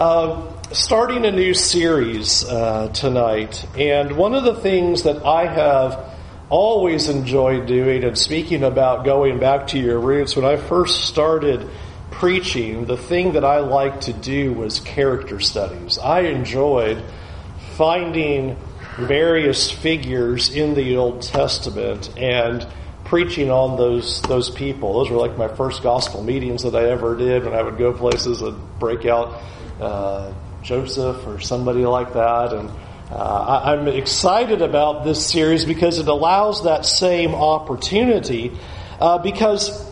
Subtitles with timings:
[0.00, 6.16] Uh, starting a new series uh, tonight, and one of the things that I have
[6.48, 11.68] always enjoyed doing and speaking about going back to your roots, when I first started
[12.10, 15.98] preaching, the thing that I liked to do was character studies.
[15.98, 17.04] I enjoyed
[17.76, 18.56] finding
[18.96, 22.66] various figures in the Old Testament and
[23.04, 24.94] preaching on those those people.
[24.94, 27.92] Those were like my first gospel meetings that I ever did when I would go
[27.92, 29.42] places and break out
[29.80, 32.52] uh, Joseph or somebody like that.
[32.52, 32.70] And
[33.10, 38.52] uh, I, I'm excited about this series because it allows that same opportunity.
[39.00, 39.90] Uh, because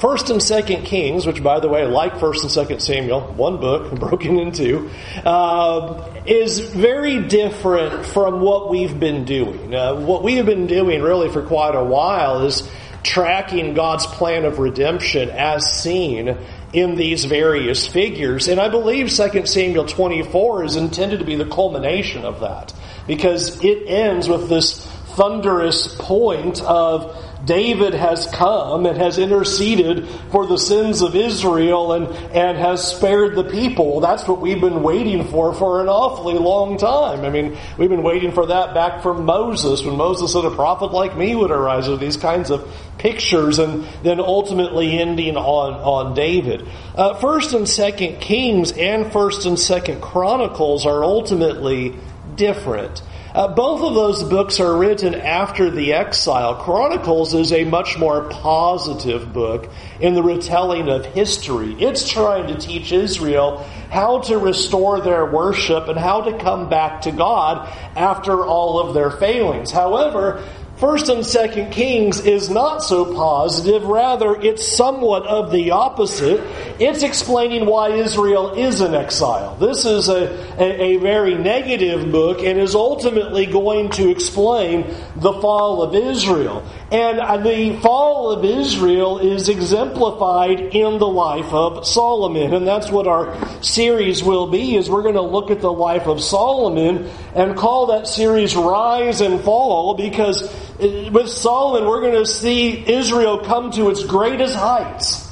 [0.00, 3.92] First and Second Kings, which by the way, like First and Second Samuel, one book
[3.98, 4.90] broken into,
[5.24, 9.74] uh, is very different from what we've been doing.
[9.74, 12.68] Uh, what we have been doing really for quite a while is
[13.02, 16.36] tracking God's plan of redemption as seen
[16.72, 18.48] in these various figures.
[18.48, 22.74] And I believe 2 Samuel 24 is intended to be the culmination of that
[23.06, 27.16] because it ends with this thunderous point of
[27.48, 33.34] David has come and has interceded for the sins of Israel and, and has spared
[33.36, 34.00] the people.
[34.00, 37.24] That's what we've been waiting for for an awfully long time.
[37.24, 40.92] I mean, we've been waiting for that back from Moses when Moses said a prophet
[40.92, 46.14] like me would arise with these kinds of pictures and then ultimately ending on, on
[46.14, 46.68] David.
[46.94, 51.96] Uh, first and second Kings and first and second Chronicles are ultimately
[52.36, 53.00] different.
[53.34, 56.54] Uh, both of those books are written after the exile.
[56.54, 59.70] Chronicles is a much more positive book
[60.00, 61.74] in the retelling of history.
[61.74, 63.58] It's trying to teach Israel
[63.90, 68.94] how to restore their worship and how to come back to God after all of
[68.94, 69.70] their failings.
[69.70, 70.42] However,
[70.78, 73.82] First and Second Kings is not so positive.
[73.84, 76.40] Rather, it's somewhat of the opposite.
[76.78, 79.56] It's explaining why Israel is in exile.
[79.56, 85.32] This is a, a, a, very negative book and is ultimately going to explain the
[85.32, 86.64] fall of Israel.
[86.92, 92.54] And uh, the fall of Israel is exemplified in the life of Solomon.
[92.54, 96.06] And that's what our series will be, is we're going to look at the life
[96.06, 102.26] of Solomon and call that series Rise and Fall because with Solomon, we're going to
[102.26, 105.28] see Israel come to its greatest heights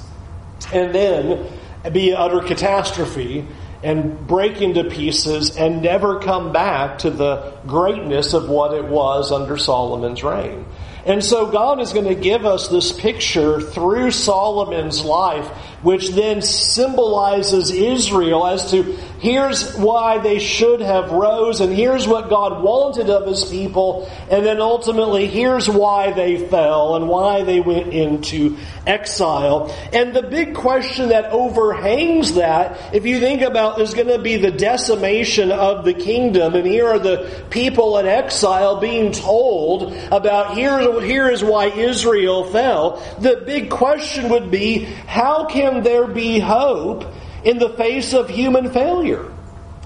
[0.72, 1.46] and then
[1.92, 3.46] be utter catastrophe
[3.82, 9.30] and break into pieces and never come back to the greatness of what it was
[9.30, 10.64] under Solomon's reign.
[11.04, 15.48] And so God is going to give us this picture through Solomon's life,
[15.86, 18.82] which then symbolizes Israel as to
[19.20, 24.44] here's why they should have rose and here's what God wanted of his people and
[24.44, 29.72] then ultimately here's why they fell and why they went into exile.
[29.92, 34.38] And the big question that overhangs that, if you think about, is going to be
[34.38, 40.56] the decimation of the kingdom and here are the people in exile being told about
[40.56, 43.00] here here is why Israel fell.
[43.20, 47.04] The big question would be, how can there be hope
[47.44, 49.32] in the face of human failure?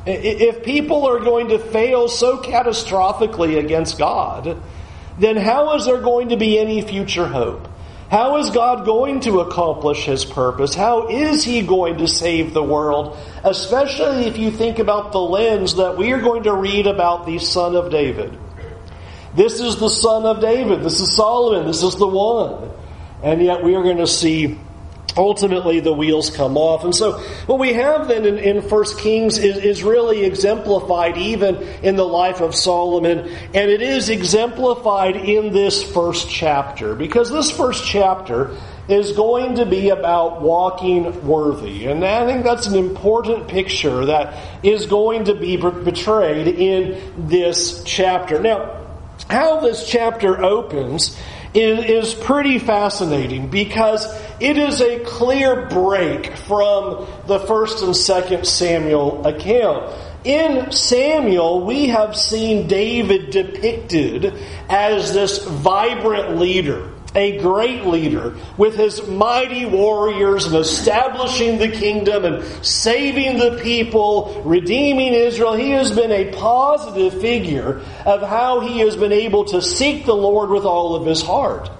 [0.07, 4.61] If people are going to fail so catastrophically against God,
[5.19, 7.69] then how is there going to be any future hope?
[8.11, 10.75] How is God going to accomplish His purpose?
[10.75, 13.17] How is He going to save the world?
[13.45, 17.39] Especially if you think about the lens that we are going to read about the
[17.39, 18.37] Son of David.
[19.35, 20.83] This is the son of David.
[20.83, 21.67] This is Solomon.
[21.67, 22.71] This is the one.
[23.23, 24.59] And yet we are going to see
[25.17, 26.85] ultimately the wheels come off.
[26.85, 31.57] And so what we have then in, in 1 Kings is, is really exemplified even
[31.83, 33.19] in the life of Solomon.
[33.19, 36.95] And it is exemplified in this first chapter.
[36.95, 38.57] Because this first chapter
[38.89, 41.87] is going to be about walking worthy.
[41.87, 47.83] And I think that's an important picture that is going to be portrayed in this
[47.85, 48.41] chapter.
[48.41, 48.79] Now,
[49.29, 51.17] how this chapter opens
[51.55, 54.07] is, pretty fascinating because
[54.41, 59.93] it is a clear break from the first and second Samuel account.
[60.25, 64.35] In Samuel, we have seen David depicted
[64.69, 72.25] as this vibrant leader a great leader with his mighty warriors and establishing the kingdom
[72.25, 75.55] and saving the people, redeeming Israel.
[75.55, 80.15] He has been a positive figure of how he has been able to seek the
[80.15, 81.71] Lord with all of his heart.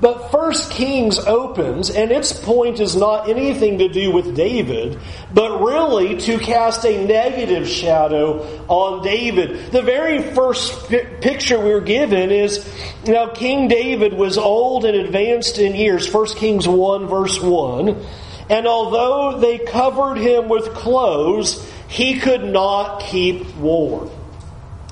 [0.00, 4.98] But First Kings opens, and its point is not anything to do with David,
[5.32, 9.72] but really to cast a negative shadow on David.
[9.72, 12.66] The very first picture we're given is,
[13.06, 16.06] now King David was old and advanced in years.
[16.06, 18.02] First Kings 1 verse 1.
[18.48, 24.10] And although they covered him with clothes, he could not keep warm.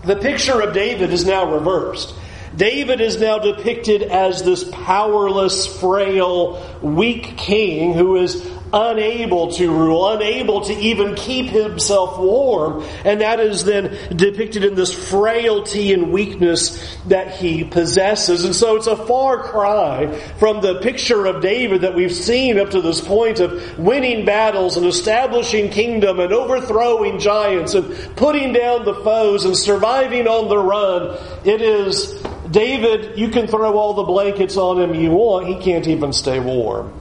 [0.04, 2.14] The picture of David is now reversed.
[2.58, 10.10] David is now depicted as this powerless, frail, weak king who is unable to rule,
[10.12, 12.84] unable to even keep himself warm.
[13.04, 18.44] And that is then depicted in this frailty and weakness that he possesses.
[18.44, 22.70] And so it's a far cry from the picture of David that we've seen up
[22.70, 28.84] to this point of winning battles and establishing kingdom and overthrowing giants and putting down
[28.84, 31.16] the foes and surviving on the run.
[31.44, 32.17] It is
[32.50, 36.40] David, you can throw all the blankets on him you want, he can't even stay
[36.40, 36.92] warm.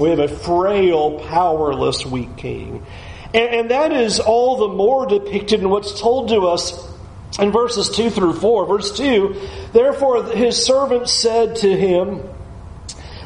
[0.00, 2.84] We have a frail, powerless, weak king.
[3.32, 6.92] And, and that is all the more depicted in what's told to us
[7.38, 8.66] in verses 2 through 4.
[8.66, 9.36] Verse 2
[9.72, 12.22] Therefore his servant said to him,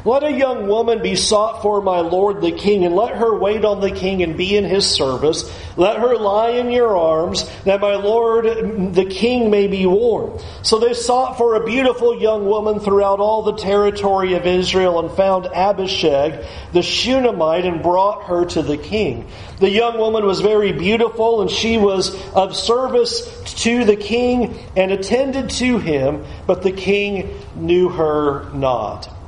[0.03, 3.63] let a young woman be sought for my lord the king, and let her wait
[3.63, 5.51] on the king and be in his service.
[5.77, 10.39] Let her lie in your arms, that my lord the king may be warm.
[10.63, 15.15] So they sought for a beautiful young woman throughout all the territory of Israel, and
[15.15, 19.27] found Abishag the Shunammite, and brought her to the king.
[19.59, 23.21] The young woman was very beautiful, and she was of service
[23.63, 29.20] to the king, and attended to him, but the king knew her not.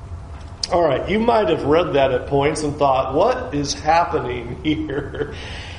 [0.73, 5.35] All right, you might have read that at points and thought, what is happening here?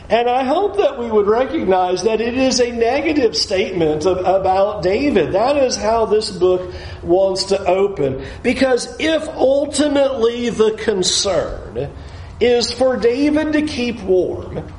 [0.08, 4.84] And I hope that we would recognize that it is a negative statement of, about
[4.84, 5.32] David.
[5.32, 8.24] That is how this book wants to open.
[8.44, 11.90] Because if ultimately the concern
[12.38, 14.72] is for David to keep warm,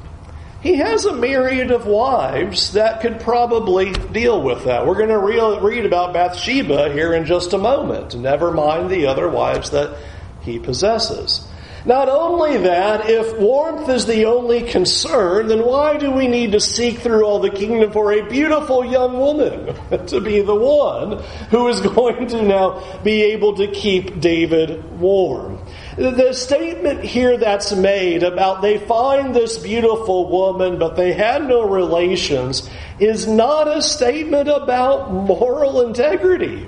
[0.66, 4.88] he has a myriad of wives that could probably deal with that.
[4.88, 9.06] We're going to re- read about Bathsheba here in just a moment, never mind the
[9.06, 9.96] other wives that
[10.42, 11.48] he possesses.
[11.86, 16.60] Not only that, if warmth is the only concern, then why do we need to
[16.60, 19.76] seek through all the kingdom for a beautiful young woman
[20.08, 21.20] to be the one
[21.52, 25.60] who is going to now be able to keep David warm?
[25.96, 31.70] The statement here that's made about they find this beautiful woman, but they had no
[31.70, 32.68] relations,
[33.00, 36.68] is not a statement about moral integrity,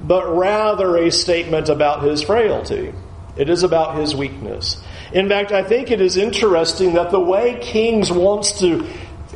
[0.00, 2.94] but rather a statement about his frailty.
[3.36, 4.82] It is about his weakness.
[5.12, 8.86] In fact, I think it is interesting that the way Kings wants to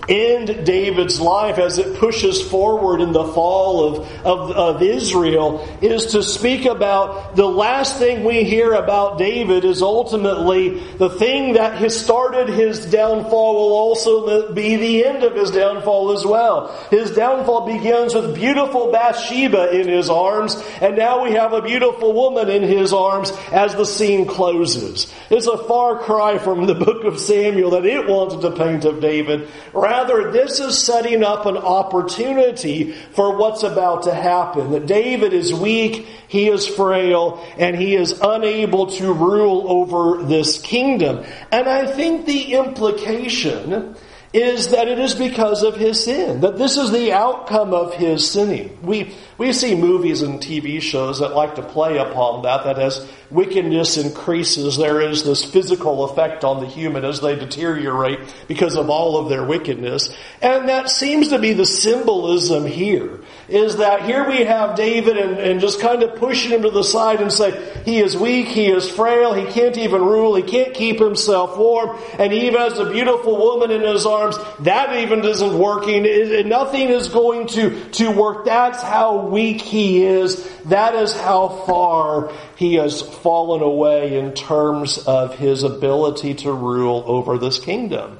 [0.08, 6.06] end David's life as it pushes forward in the fall of, of, of, Israel is
[6.06, 11.78] to speak about the last thing we hear about David is ultimately the thing that
[11.78, 16.68] has started his downfall will also be the end of his downfall as well.
[16.90, 22.12] His downfall begins with beautiful Bathsheba in his arms, and now we have a beautiful
[22.12, 25.12] woman in his arms as the scene closes.
[25.30, 29.00] It's a far cry from the book of Samuel that it wanted to paint of
[29.00, 29.48] David.
[29.72, 34.72] Rather, this is setting up an opportunity for what's about to happen.
[34.72, 40.58] That David is weak, he is frail, and he is unable to rule over this
[40.60, 41.24] kingdom.
[41.50, 43.96] And I think the implication
[44.36, 46.40] is that it is because of his sin.
[46.42, 48.78] That this is the outcome of his sinning.
[48.82, 53.08] We, we see movies and TV shows that like to play upon that, that as
[53.30, 58.90] wickedness increases, there is this physical effect on the human as they deteriorate because of
[58.90, 60.14] all of their wickedness.
[60.42, 65.38] And that seems to be the symbolism here, is that here we have David and,
[65.38, 68.66] and just kind of pushing him to the side and say, he is weak, he
[68.66, 72.78] is frail, he can't even rule, he can't keep himself warm, and he even has
[72.78, 74.36] a beautiful woman in his arms.
[74.60, 76.04] That even isn't working.
[76.04, 78.44] It, nothing is going to, to work.
[78.46, 80.44] That's how weak he is.
[80.64, 87.04] That is how far he has fallen away in terms of his ability to rule
[87.06, 88.18] over this kingdom.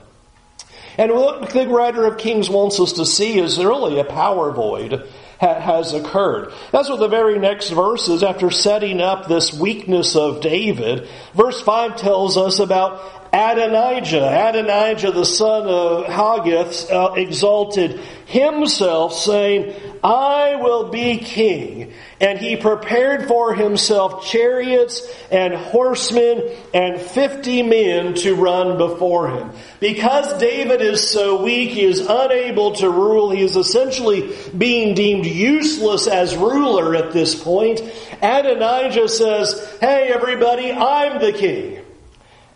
[0.99, 5.07] And what the writer of Kings wants us to see is really a power void
[5.39, 6.53] has occurred.
[6.73, 11.09] That's what the very next verse is after setting up this weakness of David.
[11.35, 14.49] Verse 5 tells us about Adonijah.
[14.49, 21.93] Adonijah, the son of Haggith, uh, exalted himself, saying, I will be king.
[22.19, 29.51] And he prepared for himself chariots and horsemen and fifty men to run before him.
[29.81, 33.31] Because David is so weak, he is unable to rule.
[33.31, 37.83] He is essentially being deemed useless as ruler at this point.
[38.23, 41.83] Adonijah says, Hey everybody, I'm the king.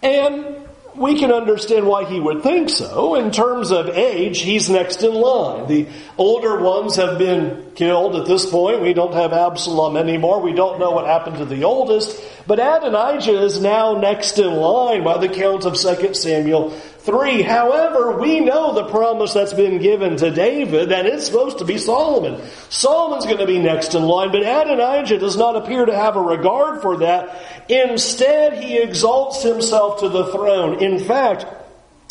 [0.03, 0.60] And
[1.01, 3.15] we can understand why he would think so.
[3.15, 5.67] In terms of age, he's next in line.
[5.67, 5.87] The
[6.19, 8.83] older ones have been killed at this point.
[8.83, 10.43] We don't have Absalom anymore.
[10.43, 12.23] We don't know what happened to the oldest.
[12.47, 16.79] But Adonijah is now next in line by the count of 2 Samuel
[17.11, 17.43] 3.
[17.43, 21.77] However, we know the promise that's been given to David that it's supposed to be
[21.77, 22.41] Solomon.
[22.69, 26.23] Solomon's going to be next in line, but Adonijah does not appear to have a
[26.23, 27.67] regard for that.
[27.69, 30.83] Instead, he exalts himself to the throne.
[30.83, 31.47] In fact,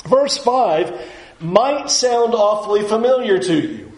[0.05, 3.88] verse 5 might sound awfully familiar to you.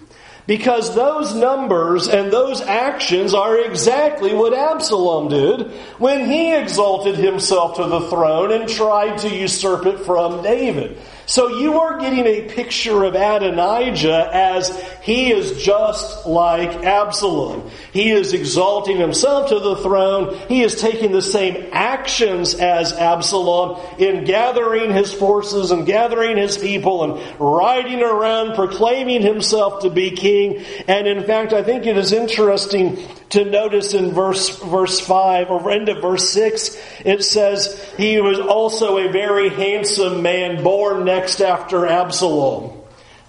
[0.48, 7.76] Because those numbers and those actions are exactly what Absalom did when he exalted himself
[7.76, 10.98] to the throne and tried to usurp it from David.
[11.28, 14.70] So you are getting a picture of Adonijah as
[15.02, 17.72] he is just like Absalom.
[17.92, 20.38] He is exalting himself to the throne.
[20.48, 26.56] He is taking the same actions as Absalom in gathering his forces and gathering his
[26.56, 30.64] people and riding around proclaiming himself to be king.
[30.88, 35.72] And in fact, I think it is interesting to notice in verse, verse 5 or
[35.72, 41.42] end of verse 6, it says, he was also a very handsome man born next
[41.42, 42.81] after Absalom.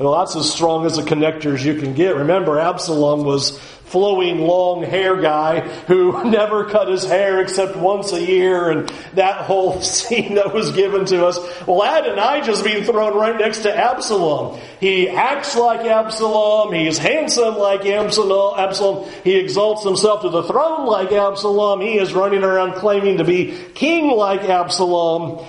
[0.03, 2.17] Well, that's as strong as a connector as you can get.
[2.17, 8.21] Remember, Absalom was flowing long hair guy who never cut his hair except once a
[8.21, 11.39] year and that whole scene that was given to us.
[11.69, 14.59] Well, Adonijah's being thrown right next to Absalom.
[14.81, 16.73] He acts like Absalom.
[16.73, 18.59] He's handsome like Absalom.
[18.59, 19.09] Absalom.
[19.23, 21.81] He exalts himself to the throne like Absalom.
[21.81, 25.47] He is running around claiming to be king like Absalom.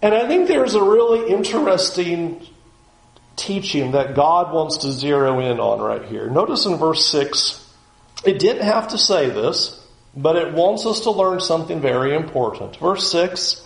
[0.00, 2.46] And I think there's a really interesting
[3.38, 6.28] teaching that God wants to zero in on right here.
[6.28, 7.64] Notice in verse 6,
[8.24, 9.80] it didn't have to say this,
[10.16, 12.76] but it wants us to learn something very important.
[12.76, 13.64] Verse 6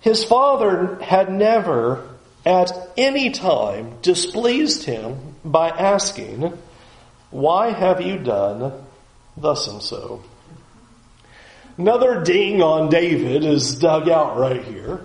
[0.00, 2.08] His father had never
[2.44, 6.58] at any time displeased him by asking,
[7.30, 8.72] Why have you done
[9.36, 10.22] thus and so?
[11.76, 15.00] Another ding on David is dug out right here.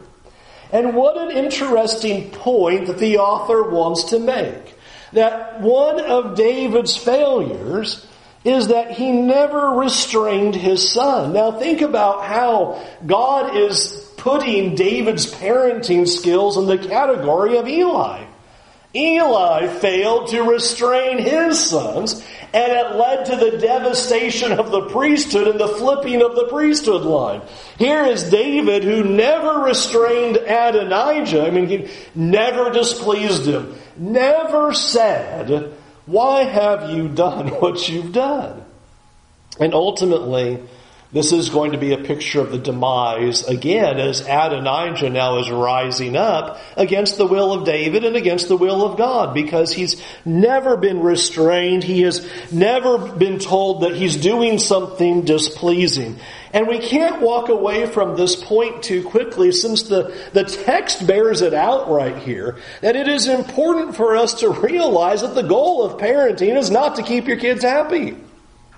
[0.72, 4.76] And what an interesting point that the author wants to make.
[5.14, 8.06] That one of David's failures
[8.44, 11.34] is that he never restrained his son.
[11.34, 18.26] Now think about how God is putting David's parenting skills in the category of Eli.
[18.96, 25.48] Eli failed to restrain his sons, and it led to the devastation of the priesthood
[25.48, 27.42] and the flipping of the priesthood line.
[27.78, 31.46] Here is David who never restrained Adonijah.
[31.46, 33.76] I mean, he never displeased him.
[33.96, 35.74] Never said,
[36.08, 38.66] why have you done what you've done?
[39.60, 40.64] And ultimately,
[41.12, 45.50] this is going to be a picture of the demise again as Adonijah now is
[45.50, 50.00] rising up against the will of David and against the will of God because he's
[50.24, 51.84] never been restrained.
[51.84, 56.20] He has never been told that he's doing something displeasing.
[56.54, 61.42] And we can't walk away from this point too quickly since the, the text bears
[61.42, 65.84] it out right here that it is important for us to realize that the goal
[65.84, 68.16] of parenting is not to keep your kids happy.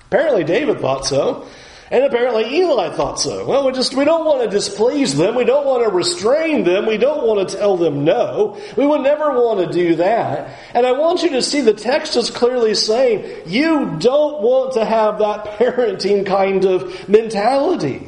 [0.05, 1.45] Apparently David thought so.
[1.91, 3.45] And apparently Eli thought so.
[3.45, 5.35] Well, we just, we don't want to displease them.
[5.35, 6.85] We don't want to restrain them.
[6.85, 8.57] We don't want to tell them no.
[8.77, 10.57] We would never want to do that.
[10.73, 14.85] And I want you to see the text is clearly saying you don't want to
[14.85, 18.07] have that parenting kind of mentality.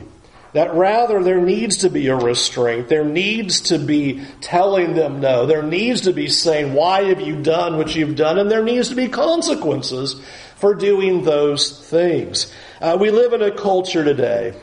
[0.53, 2.87] That rather there needs to be a restraint.
[2.87, 5.45] There needs to be telling them no.
[5.47, 8.37] There needs to be saying, why have you done what you've done?
[8.37, 10.21] And there needs to be consequences
[10.63, 12.49] for doing those things.
[12.79, 14.53] Uh, we live in a culture today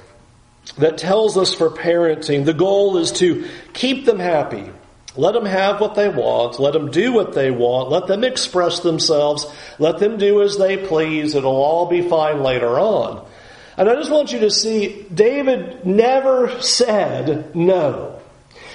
[0.78, 4.70] that tells us for parenting, the goal is to keep them happy.
[5.14, 6.58] Let them have what they want.
[6.58, 7.90] Let them do what they want.
[7.90, 9.44] Let them express themselves.
[9.78, 11.34] Let them do as they please.
[11.34, 13.22] It'll all be fine later on.
[13.76, 18.18] And I just want you to see, David never said no.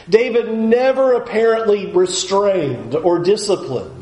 [0.08, 3.95] David never apparently restrained or disciplined.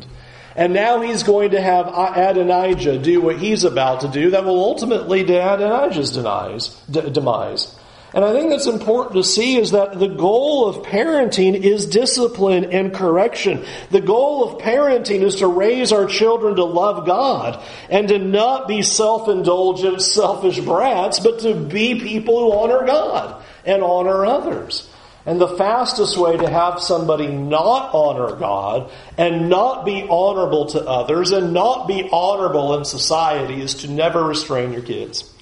[0.56, 4.64] And now he's going to have Adonijah do what he's about to do that will
[4.64, 7.76] ultimately to Adonijah's demise.
[8.16, 12.66] And I think that's important to see is that the goal of parenting is discipline
[12.66, 13.66] and correction.
[13.90, 18.68] The goal of parenting is to raise our children to love God and to not
[18.68, 24.88] be self-indulgent, selfish brats, but to be people who honor God and honor others.
[25.26, 30.82] And the fastest way to have somebody not honor God and not be honorable to
[30.82, 35.34] others and not be honorable in society is to never restrain your kids.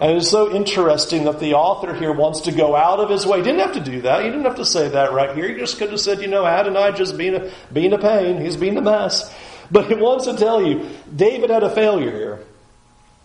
[0.00, 3.38] And it's so interesting that the author here wants to go out of his way.
[3.38, 4.24] He didn't have to do that.
[4.24, 5.48] He didn't have to say that right here.
[5.48, 8.40] He just could have said, you know, Adonijah's being a, being a pain.
[8.40, 9.32] He's being a mess.
[9.70, 12.38] But he wants to tell you, David had a failure here.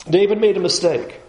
[0.09, 1.21] David made a mistake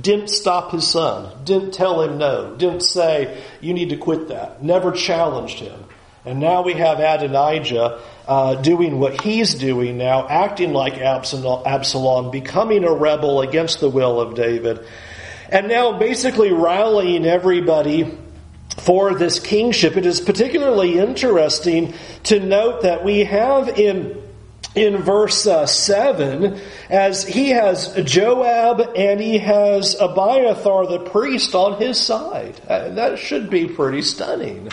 [0.00, 4.62] didn't stop his son, didn't tell him no, didn't say, you need to quit that,
[4.62, 5.84] never challenged him.
[6.24, 12.84] And now we have Adonijah uh, doing what he's doing now, acting like Absalom, becoming
[12.84, 14.84] a rebel against the will of David.
[15.50, 18.18] And now basically rallying everybody
[18.76, 19.96] for this kingship.
[19.96, 24.22] It is particularly interesting to note that we have in
[24.74, 26.60] in verse uh, 7
[26.90, 32.60] as he has Joab and he has Abiathar the priest on his side.
[32.68, 34.70] Uh, that should be pretty stunning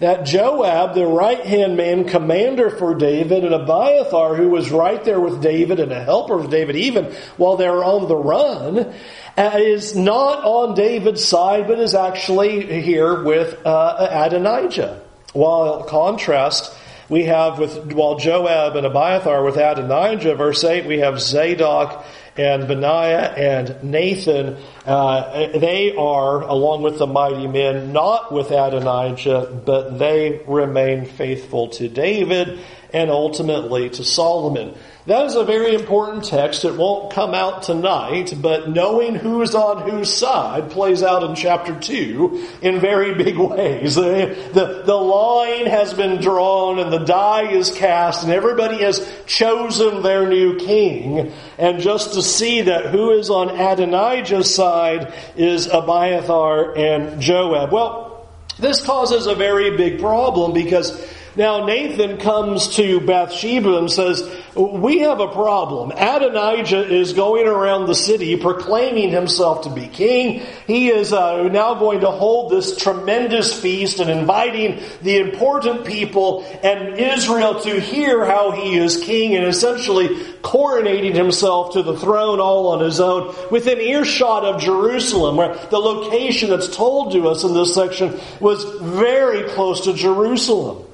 [0.00, 5.20] that Joab, the right hand man, commander for David, and Abiathar, who was right there
[5.20, 8.94] with David and a helper of David, even while they were on the run,
[9.36, 15.02] uh, is not on David's side, but is actually here with uh, Adonijah.
[15.32, 16.74] While contrast,
[17.08, 22.04] we have with while Joab and Abiathar with Adonijah, verse eight, we have Zadok
[22.38, 29.62] and Benaiah and Nathan, uh, they are, along with the mighty men, not with Adonijah,
[29.66, 32.60] but they remain faithful to David
[32.92, 34.74] and ultimately to Solomon.
[35.08, 36.66] That is a very important text.
[36.66, 41.74] It won't come out tonight, but knowing who's on whose side plays out in chapter
[41.80, 43.94] 2 in very big ways.
[43.94, 49.10] The, the, the line has been drawn and the die is cast and everybody has
[49.24, 51.32] chosen their new king.
[51.56, 57.72] And just to see that who is on Adonijah's side is Abiathar and Joab.
[57.72, 61.02] Well, this causes a very big problem because
[61.38, 65.92] now Nathan comes to Bathsheba and says, we have a problem.
[65.92, 70.44] Adonijah is going around the city proclaiming himself to be king.
[70.66, 76.44] He is uh, now going to hold this tremendous feast and inviting the important people
[76.64, 80.08] and Israel to hear how he is king and essentially
[80.42, 85.78] coronating himself to the throne all on his own within earshot of Jerusalem, where the
[85.78, 90.87] location that's told to us in this section was very close to Jerusalem.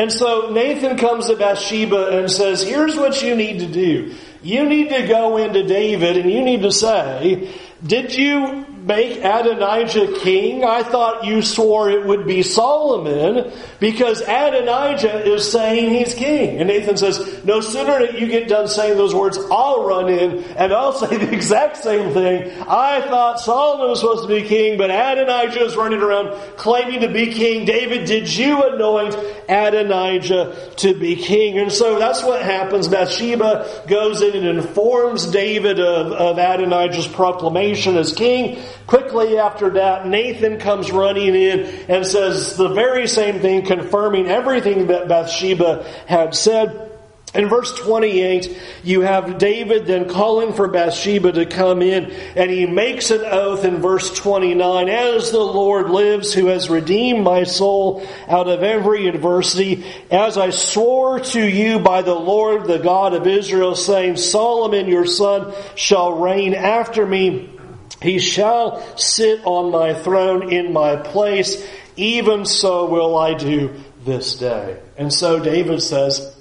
[0.00, 4.14] And so Nathan comes to Bathsheba and says, here's what you need to do.
[4.42, 7.54] You need to go into David and you need to say,
[7.86, 10.64] did you make Adonijah king?
[10.64, 16.58] I thought you swore it would be Solomon because Adonijah is saying he's king.
[16.58, 20.44] And Nathan says, no sooner that you get done saying those words, I'll run in
[20.56, 22.50] and I'll say the exact same thing.
[22.62, 27.08] I thought Solomon was supposed to be king, but Adonijah is running around claiming to
[27.08, 27.64] be king.
[27.64, 29.14] David, did you anoint
[29.48, 31.58] Adonijah to be king?
[31.58, 32.88] And so that's what happens.
[32.88, 38.62] Bathsheba goes in and informs David of, of Adonijah's proclamation as king.
[38.86, 44.88] Quickly after that, Nathan comes running in and says the very same thing, confirming everything
[44.88, 46.90] that Bathsheba had said.
[47.32, 52.66] In verse 28, you have David then calling for Bathsheba to come in, and he
[52.66, 58.04] makes an oath in verse 29, As the Lord lives, who has redeemed my soul
[58.26, 63.28] out of every adversity, as I swore to you by the Lord, the God of
[63.28, 67.48] Israel, saying, Solomon your son shall reign after me,
[68.02, 71.66] he shall sit on my throne in my place.
[71.96, 74.78] Even so will I do this day.
[74.96, 76.36] And so David says,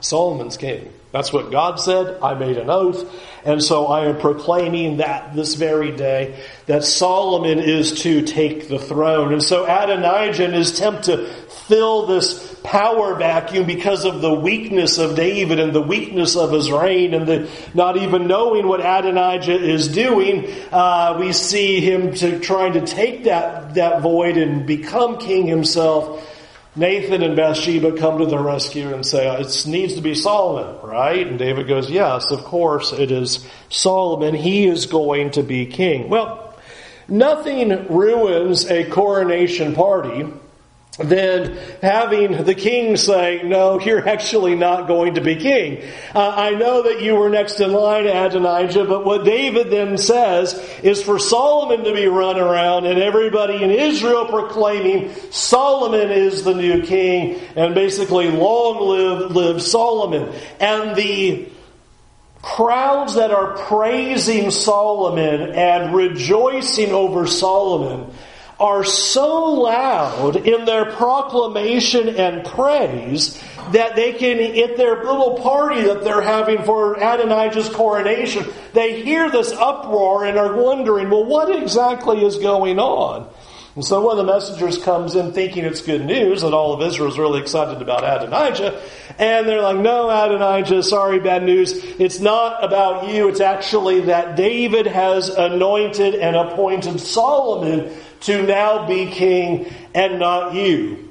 [0.00, 0.92] Solomon's king.
[1.12, 2.20] That's what God said.
[2.20, 3.10] I made an oath.
[3.44, 8.78] And so I am proclaiming that this very day that Solomon is to take the
[8.78, 9.32] throne.
[9.32, 11.32] And so Adonijah attempt to
[11.68, 16.70] fill this power vacuum because of the weakness of David and the weakness of his
[16.70, 22.38] reign and the not even knowing what Adonijah is doing, uh, we see him to,
[22.38, 26.32] trying to take that, that void and become king himself.
[26.76, 31.26] Nathan and Bathsheba come to the rescue and say, it needs to be Solomon, right?
[31.26, 34.34] And David goes, yes, of course it is Solomon.
[34.34, 36.10] He is going to be king.
[36.10, 36.54] Well,
[37.08, 40.26] nothing ruins a coronation party
[40.98, 45.82] than having the king say, no, you're actually not going to be king.
[46.14, 50.54] Uh, I know that you were next in line, Adonijah, but what David then says
[50.82, 56.54] is for Solomon to be run around and everybody in Israel proclaiming Solomon is the
[56.54, 60.32] new king and basically long live, live Solomon.
[60.60, 61.50] And the
[62.40, 68.14] crowds that are praising Solomon and rejoicing over Solomon
[68.58, 73.42] are so loud in their proclamation and praise
[73.72, 79.30] that they can, at their little party that they're having for Adonijah's coronation, they hear
[79.30, 83.28] this uproar and are wondering, well, what exactly is going on?
[83.74, 86.80] And so one of the messengers comes in thinking it's good news that all of
[86.80, 88.80] Israel is really excited about Adonijah.
[89.18, 91.74] And they're like, no, Adonijah, sorry, bad news.
[91.74, 93.28] It's not about you.
[93.28, 100.54] It's actually that David has anointed and appointed Solomon to now be king and not
[100.54, 101.06] you.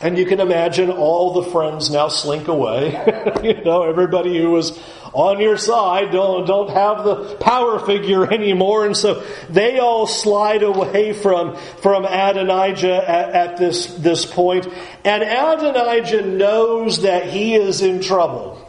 [0.00, 2.90] And you can imagine all the friends now slink away.
[3.42, 4.78] you know, everybody who was
[5.12, 8.86] on your side don't, don't have the power figure anymore.
[8.86, 14.68] And so they all slide away from, from Adonijah at, at this, this point.
[15.04, 18.64] And Adonijah knows that he is in trouble.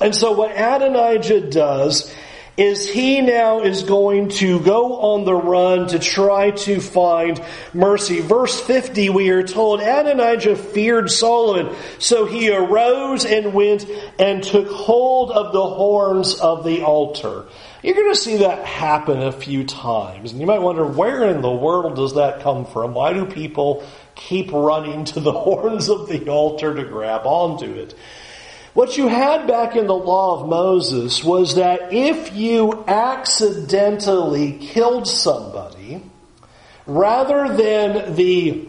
[0.00, 2.12] And so what Adonijah does
[2.56, 8.20] is he now is going to go on the run to try to find mercy.
[8.20, 13.86] Verse 50, we are told Adonijah feared Solomon, so he arose and went
[14.18, 17.46] and took hold of the horns of the altar.
[17.82, 20.30] You're going to see that happen a few times.
[20.30, 22.94] And you might wonder, where in the world does that come from?
[22.94, 23.82] Why do people
[24.14, 27.94] keep running to the horns of the altar to grab onto it?
[28.74, 35.06] What you had back in the law of Moses was that if you accidentally killed
[35.06, 36.02] somebody,
[36.86, 38.66] rather than the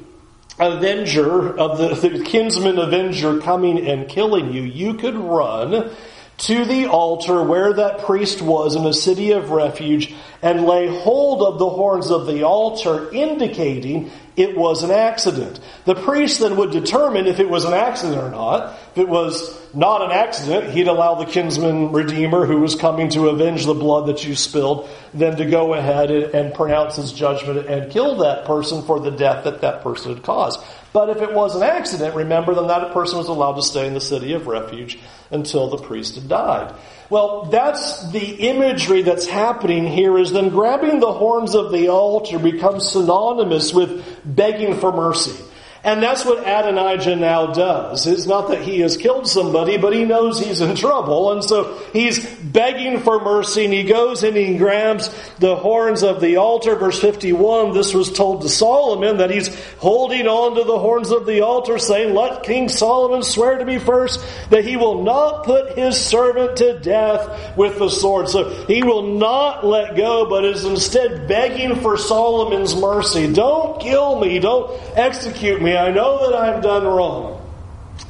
[0.59, 5.89] avenger of the, the kinsman avenger coming and killing you, you could run
[6.35, 10.13] to the altar where that priest was in a city of refuge
[10.43, 15.59] and lay hold of the horns of the altar, indicating it was an accident.
[15.85, 18.77] The priest then would determine if it was an accident or not.
[18.91, 23.29] If it was not an accident, he'd allow the kinsman redeemer who was coming to
[23.29, 27.91] avenge the blood that you spilled, then to go ahead and pronounce his judgment and
[27.91, 30.59] kill that person for the death that that person had caused.
[30.91, 33.93] But if it was an accident, remember, then that person was allowed to stay in
[33.93, 34.99] the city of refuge
[35.31, 36.75] until the priest had died.
[37.13, 42.39] Well, that's the imagery that's happening here is then grabbing the horns of the altar
[42.39, 45.39] becomes synonymous with begging for mercy.
[45.85, 48.07] And that's what Adonijah now does.
[48.07, 51.33] It's not that he has killed somebody, but he knows he's in trouble.
[51.33, 56.21] And so he's begging for mercy and he goes and he grabs the horns of
[56.21, 56.77] the altar.
[56.77, 61.25] Verse 51, this was told to Solomon that he's holding on to the horns of
[61.25, 65.77] the altar saying, let King Solomon swear to me first that he will not put
[65.77, 68.29] his servant to death with the sword.
[68.29, 73.33] So he will not let go, but is instead begging for Solomon's mercy.
[73.33, 74.39] Don't kill me.
[74.39, 75.72] Don't execute me.
[75.77, 77.39] I know that I've done wrong.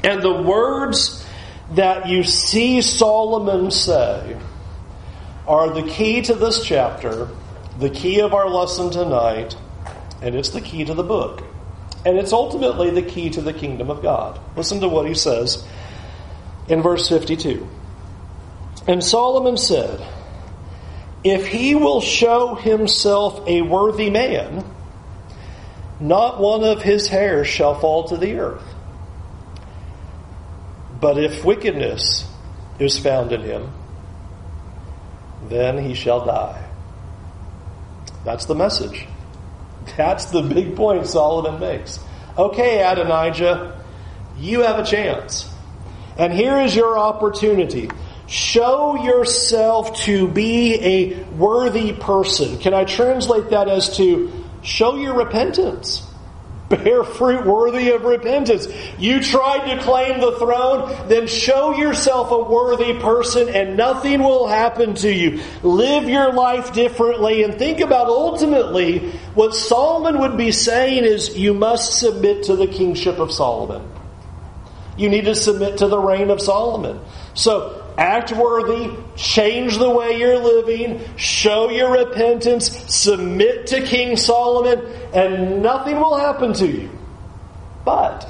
[0.04, 1.26] And the words
[1.72, 4.38] that you see Solomon say
[5.48, 7.30] are the key to this chapter,
[7.80, 9.56] the key of our lesson tonight,
[10.22, 11.44] and it's the key to the book.
[12.06, 14.40] And it's ultimately the key to the kingdom of God.
[14.58, 15.66] Listen to what he says
[16.68, 17.68] in verse 52.
[18.88, 20.06] And Solomon said,
[21.24, 24.63] If he will show himself a worthy man,
[26.04, 28.64] not one of his hairs shall fall to the earth.
[31.00, 32.30] But if wickedness
[32.78, 33.72] is found in him,
[35.48, 36.62] then he shall die.
[38.26, 39.08] That's the message.
[39.96, 42.00] That's the big point Solomon makes.
[42.38, 43.82] Okay, Adonijah,
[44.38, 45.50] you have a chance.
[46.18, 47.90] And here is your opportunity.
[48.28, 52.58] Show yourself to be a worthy person.
[52.60, 56.08] Can I translate that as to show your repentance.
[56.70, 58.68] Bear fruit worthy of repentance.
[58.98, 64.48] You tried to claim the throne, then show yourself a worthy person and nothing will
[64.48, 65.42] happen to you.
[65.62, 71.54] Live your life differently and think about ultimately what Solomon would be saying is you
[71.54, 73.88] must submit to the kingship of Solomon.
[74.98, 77.00] You need to submit to the reign of Solomon.
[77.34, 84.86] So act worthy, change the way you're living, show your repentance, submit to King Solomon,
[85.14, 86.90] and nothing will happen to you.
[87.86, 88.28] But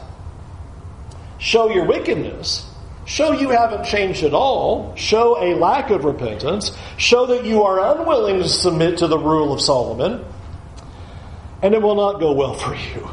[1.37, 2.69] show your wickedness,
[3.05, 7.95] show you haven't changed at all, show a lack of repentance, show that you are
[7.95, 10.25] unwilling to submit to the rule of Solomon,
[11.61, 13.09] and it will not go well for you.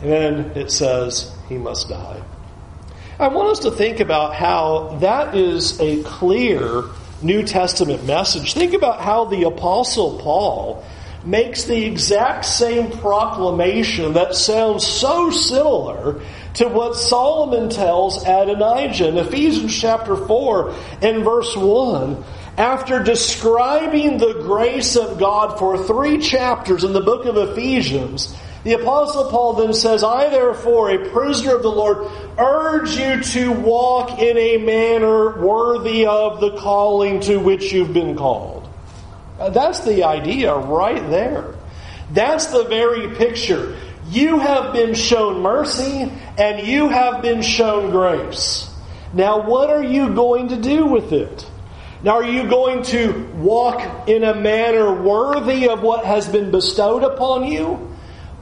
[0.00, 2.22] And then it says, he must die.
[3.22, 6.82] I want us to think about how that is a clear
[7.22, 8.52] New Testament message.
[8.52, 10.84] Think about how the Apostle Paul
[11.24, 16.20] makes the exact same proclamation that sounds so similar
[16.54, 22.24] to what Solomon tells Adonijah in Ephesians chapter 4 and verse 1.
[22.58, 28.74] After describing the grace of God for three chapters in the book of Ephesians, the
[28.74, 34.20] Apostle Paul then says, I therefore, a prisoner of the Lord, urge you to walk
[34.20, 38.68] in a manner worthy of the calling to which you've been called.
[39.38, 41.56] That's the idea right there.
[42.12, 43.76] That's the very picture.
[44.10, 48.70] You have been shown mercy and you have been shown grace.
[49.12, 51.46] Now, what are you going to do with it?
[52.02, 57.02] Now, are you going to walk in a manner worthy of what has been bestowed
[57.02, 57.91] upon you?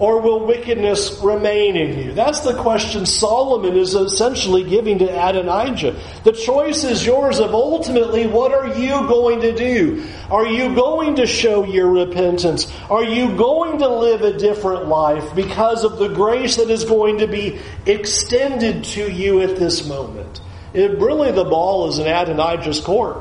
[0.00, 2.12] Or will wickedness remain in you?
[2.12, 6.00] That's the question Solomon is essentially giving to Adonijah.
[6.24, 10.06] The choice is yours of ultimately what are you going to do?
[10.30, 12.72] Are you going to show your repentance?
[12.88, 17.18] Are you going to live a different life because of the grace that is going
[17.18, 20.40] to be extended to you at this moment?
[20.72, 23.18] It, really, the ball is in Adonijah's court.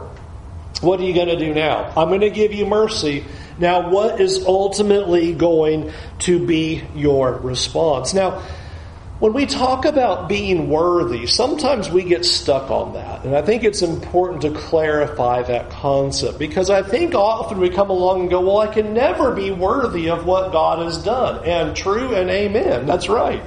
[0.82, 1.92] What are you going to do now?
[1.98, 3.26] I'm going to give you mercy.
[3.60, 8.14] Now, what is ultimately going to be your response?
[8.14, 8.42] Now,
[9.20, 13.26] when we talk about being worthy, sometimes we get stuck on that.
[13.26, 17.90] And I think it's important to clarify that concept because I think often we come
[17.90, 21.44] along and go, well, I can never be worthy of what God has done.
[21.44, 22.86] And true and amen.
[22.86, 23.44] That's right.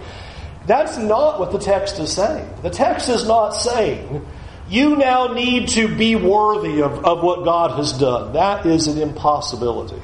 [0.66, 2.48] That's not what the text is saying.
[2.62, 4.26] The text is not saying,
[4.72, 8.32] you now need to be worthy of, of what God has done.
[8.32, 10.00] That is an impossibility.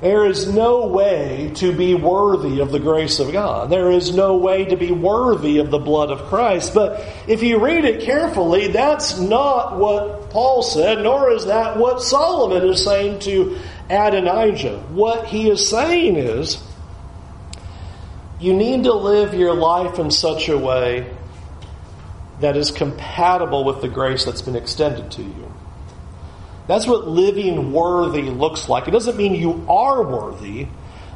[0.00, 3.68] There is no way to be worthy of the grace of God.
[3.68, 6.72] There is no way to be worthy of the blood of Christ.
[6.72, 12.00] But if you read it carefully, that's not what Paul said, nor is that what
[12.00, 13.58] Solomon is saying to
[13.90, 14.84] Adonijah.
[14.90, 16.62] What he is saying is,
[18.38, 21.10] you need to live your life in such a way
[22.40, 25.52] that is compatible with the grace that's been extended to you.
[26.66, 28.88] That's what living worthy looks like.
[28.88, 30.66] It doesn't mean you are worthy,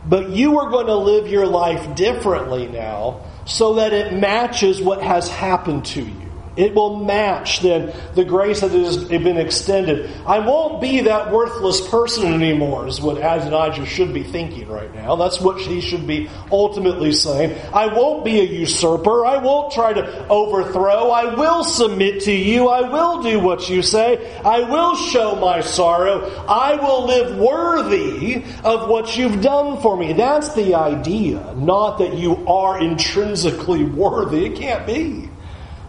[0.07, 5.03] but you are going to live your life differently now so that it matches what
[5.03, 6.20] has happened to you.
[6.57, 10.11] It will match then the grace that has been extended.
[10.27, 15.17] I won't be that worthless person anymore, is what Adonijah should be thinking right now.
[15.17, 17.57] That's what he should be ultimately saying.
[17.73, 19.25] I won't be a usurper.
[19.25, 21.11] I won't try to overthrow.
[21.11, 22.69] I will submit to you.
[22.69, 24.37] I will do what you say.
[24.45, 26.29] I will show my sorrow.
[26.49, 30.13] I will live worthy of what you've done for me.
[30.15, 31.55] That's the idea.
[31.57, 34.47] Not that you are intrinsically worthy.
[34.47, 35.30] It can't be.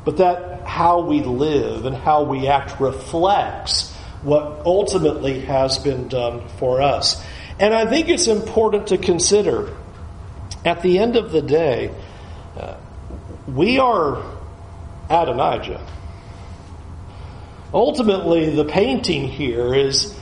[0.04, 6.48] But that how we live and how we act reflects what ultimately has been done
[6.58, 7.24] for us.
[7.60, 9.76] And I think it's important to consider
[10.64, 11.94] at the end of the day,
[12.58, 12.76] uh,
[13.48, 14.24] we are
[15.10, 15.86] Adonijah.
[17.74, 20.16] Ultimately, the painting here is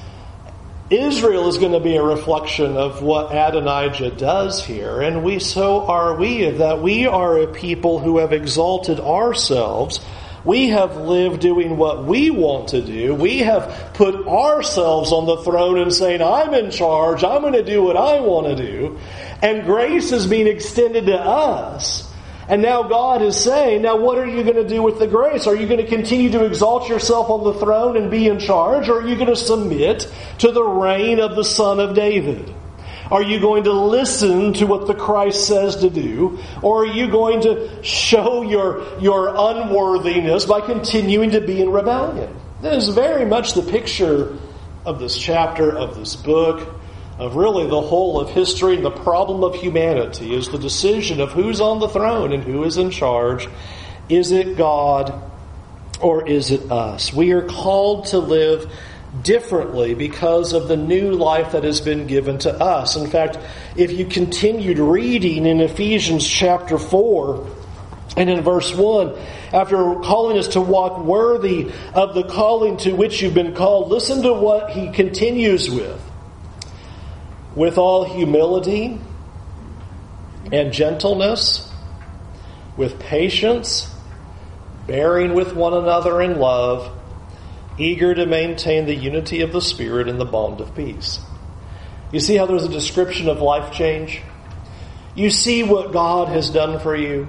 [0.90, 5.86] Israel is going to be a reflection of what Adonijah does here, and we so
[5.86, 10.00] are we that we are a people who have exalted ourselves
[10.46, 13.14] we have lived doing what we want to do.
[13.14, 17.24] We have put ourselves on the throne and saying, I'm in charge.
[17.24, 19.00] I'm going to do what I want to do.
[19.42, 22.09] And grace is being extended to us.
[22.50, 25.46] And now God is saying, now what are you going to do with the grace?
[25.46, 28.90] Are you going to continue to exalt yourself on the throne and be in charge?
[28.90, 32.52] Or are you going to submit to the reign of the Son of David?
[33.12, 36.40] Are you going to listen to what the Christ says to do?
[36.64, 42.36] Or are you going to show your, your unworthiness by continuing to be in rebellion?
[42.62, 44.38] That is very much the picture
[44.86, 46.68] of this chapter, of this book,
[47.20, 48.76] of really the whole of history.
[48.76, 52.64] And the problem of humanity is the decision of who's on the throne and who
[52.64, 53.48] is in charge.
[54.08, 55.22] Is it God
[56.02, 57.14] or is it us?
[57.14, 58.72] We are called to live
[59.22, 62.96] differently because of the new life that has been given to us.
[62.96, 63.38] In fact,
[63.76, 67.48] if you continued reading in Ephesians chapter 4,
[68.18, 69.16] and in verse 1,
[69.54, 74.24] after calling us to walk worthy of the calling to which you've been called, listen
[74.24, 76.09] to what he continues with.
[77.56, 79.00] With all humility
[80.52, 81.72] and gentleness,
[82.78, 83.94] with patience,
[84.88, 86.96] bearing with one another in love,
[87.78, 91.20] eager to maintain the unity of the Spirit in the bond of peace.
[92.12, 94.22] You see how there's a description of life change?
[95.16, 97.28] You see what God has done for you.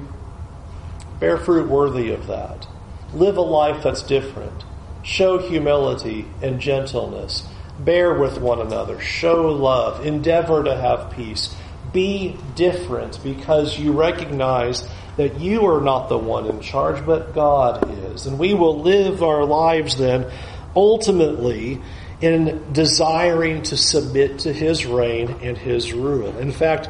[1.18, 2.66] Bear fruit worthy of that.
[3.12, 4.64] Live a life that's different.
[5.02, 7.46] Show humility and gentleness.
[7.84, 9.00] Bear with one another.
[9.00, 10.04] Show love.
[10.04, 11.54] Endeavor to have peace.
[11.92, 17.90] Be different because you recognize that you are not the one in charge, but God
[18.12, 18.26] is.
[18.26, 20.30] And we will live our lives then
[20.76, 21.80] ultimately
[22.20, 26.36] in desiring to submit to his reign and his rule.
[26.38, 26.88] In fact,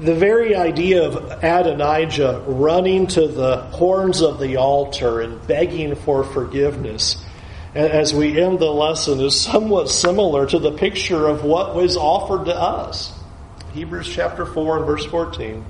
[0.00, 6.24] the very idea of Adonijah running to the horns of the altar and begging for
[6.24, 7.22] forgiveness
[7.74, 12.44] as we end the lesson is somewhat similar to the picture of what was offered
[12.46, 13.12] to us.
[13.72, 15.64] Hebrews chapter 4 and verse 14.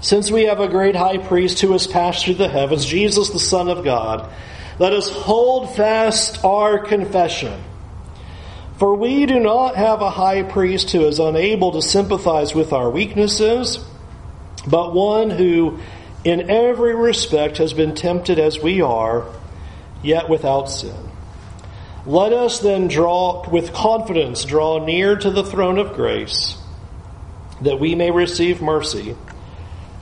[0.00, 3.38] Since we have a great high priest who has passed through the heavens, Jesus the
[3.38, 4.30] Son of God,
[4.78, 7.64] let us hold fast our confession.
[8.78, 12.88] For we do not have a high priest who is unable to sympathize with our
[12.88, 13.84] weaknesses,
[14.68, 15.80] but one who
[16.22, 19.26] in every respect has been tempted as we are,
[20.02, 21.10] yet without sin.
[22.06, 26.56] Let us then draw with confidence draw near to the throne of grace
[27.60, 29.16] that we may receive mercy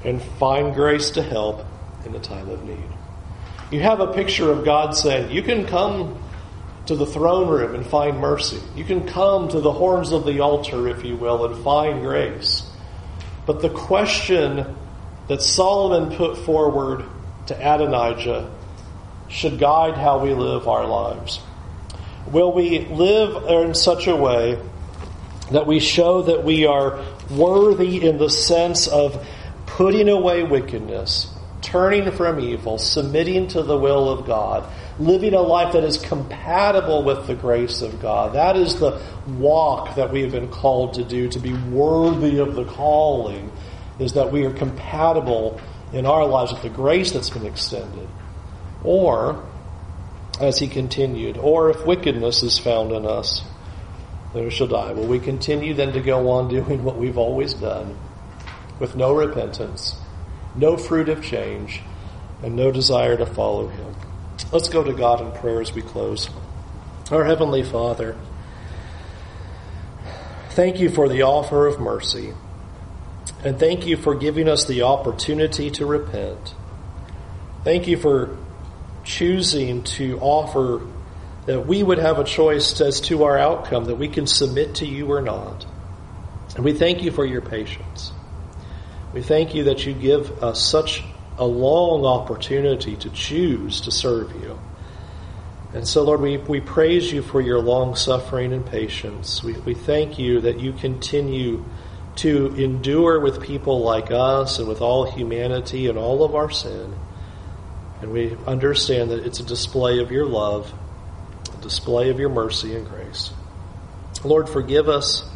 [0.04, 1.64] and find grace to help
[2.04, 2.90] in the time of need.
[3.70, 6.22] You have a picture of God saying, You can come
[6.86, 8.60] to the throne room and find mercy.
[8.76, 12.62] You can come to the horns of the altar, if you will, and find grace.
[13.44, 14.76] But the question
[15.26, 17.04] that Solomon put forward
[17.46, 18.52] to Adonijah
[19.28, 21.40] should guide how we live our lives.
[22.30, 24.58] Will we live in such a way
[25.50, 29.24] that we show that we are worthy in the sense of
[29.66, 35.72] putting away wickedness, turning from evil, submitting to the will of God, living a life
[35.74, 38.34] that is compatible with the grace of God.
[38.34, 42.54] That is the walk that we have been called to do, to be worthy of
[42.54, 43.52] the calling,
[43.98, 45.60] is that we are compatible
[45.92, 48.08] in our lives with the grace that's been extended.
[48.84, 49.44] Or,
[50.40, 53.42] as he continued, or if wickedness is found in us,
[54.32, 54.92] then we shall die.
[54.92, 57.96] Will we continue then to go on doing what we've always done
[58.78, 59.96] with no repentance,
[60.54, 61.82] no fruit of change,
[62.42, 63.94] and no desire to follow him?
[64.52, 66.28] Let's go to God in prayer as we close.
[67.10, 68.16] Our Heavenly Father,
[70.50, 72.34] thank you for the offer of mercy,
[73.42, 76.54] and thank you for giving us the opportunity to repent.
[77.64, 78.36] Thank you for
[79.06, 80.86] choosing to offer
[81.46, 84.86] that we would have a choice as to our outcome, that we can submit to
[84.86, 85.64] you or not.
[86.56, 88.12] And we thank you for your patience.
[89.14, 91.04] We thank you that you give us such
[91.38, 94.58] a long opportunity to choose to serve you.
[95.72, 99.42] And so, Lord, we, we praise you for your long suffering and patience.
[99.42, 101.64] We, we thank you that you continue
[102.16, 106.94] to endure with people like us and with all humanity and all of our sin.
[108.00, 110.72] And we understand that it's a display of your love,
[111.56, 113.32] a display of your mercy and grace.
[114.24, 115.28] Lord, forgive us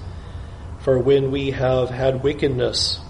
[0.80, 3.00] for when we have had wickedness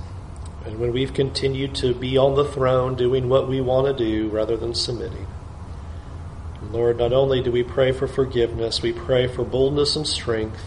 [0.65, 4.29] and when we've continued to be on the throne doing what we want to do
[4.29, 5.27] rather than submitting.
[6.71, 10.61] Lord, not only do we pray for forgiveness, we pray for boldness and strength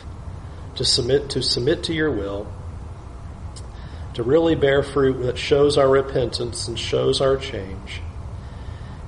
[0.75, 2.51] to submit to submit to your will,
[4.15, 8.01] to really bear fruit that shows our repentance and shows our change.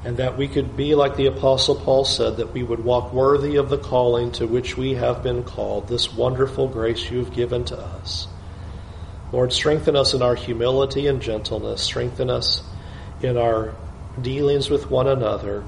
[0.06, 3.56] And that we could be like the apostle Paul said, that we would walk worthy
[3.56, 7.66] of the calling to which we have been called, this wonderful grace you have given
[7.66, 8.28] to us.
[9.32, 11.82] Lord, strengthen us in our humility and gentleness.
[11.82, 12.62] Strengthen us
[13.24, 13.74] in our
[14.22, 15.64] dealings with one another.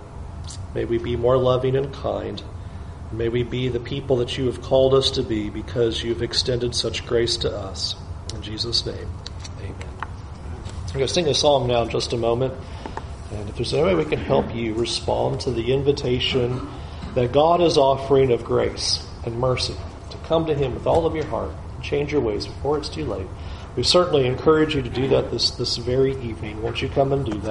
[0.76, 2.42] May we be more loving and kind.
[3.12, 6.76] May we be the people that you have called us to be because you've extended
[6.76, 7.96] such grace to us.
[8.36, 9.10] In Jesus' name,
[9.62, 9.76] amen.
[10.00, 12.54] I'm going to sing a song now in just a moment.
[13.32, 16.68] And if there's any way we can help you respond to the invitation
[17.16, 19.76] that God is offering of grace and mercy
[20.12, 22.90] to come to Him with all of your heart and change your ways before it's
[22.90, 23.28] too late.
[23.76, 26.62] We certainly encourage you to do that this, this very evening.
[26.62, 27.46] Won't you come and do that?